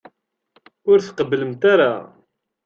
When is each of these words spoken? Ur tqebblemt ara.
Ur 0.89 0.97
tqebblemt 1.01 1.63
ara. 1.73 1.91